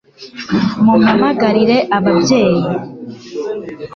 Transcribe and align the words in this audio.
mumpamagarire 0.83 1.77
ababyeyi 1.97 2.61